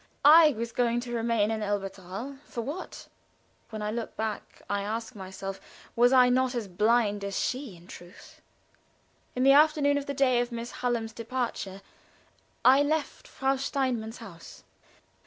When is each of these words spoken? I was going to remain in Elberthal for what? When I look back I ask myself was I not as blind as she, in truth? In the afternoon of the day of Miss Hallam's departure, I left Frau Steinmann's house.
I 0.25 0.53
was 0.53 0.71
going 0.71 0.99
to 1.01 1.13
remain 1.13 1.51
in 1.51 1.61
Elberthal 1.61 2.37
for 2.45 2.61
what? 2.61 3.07
When 3.69 3.83
I 3.83 3.91
look 3.91 4.15
back 4.17 4.63
I 4.67 4.81
ask 4.81 5.13
myself 5.13 5.61
was 5.95 6.11
I 6.11 6.27
not 6.27 6.55
as 6.55 6.67
blind 6.67 7.23
as 7.23 7.37
she, 7.39 7.75
in 7.77 7.85
truth? 7.85 8.41
In 9.35 9.43
the 9.43 9.51
afternoon 9.53 9.99
of 9.99 10.07
the 10.07 10.15
day 10.15 10.39
of 10.39 10.51
Miss 10.51 10.71
Hallam's 10.71 11.13
departure, 11.13 11.83
I 12.65 12.81
left 12.81 13.27
Frau 13.27 13.57
Steinmann's 13.57 14.17
house. 14.17 14.63